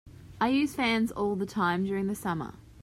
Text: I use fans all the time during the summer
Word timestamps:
I 0.41 0.49
use 0.49 0.73
fans 0.73 1.11
all 1.11 1.35
the 1.35 1.45
time 1.45 1.83
during 1.83 2.07
the 2.07 2.15
summer 2.15 2.55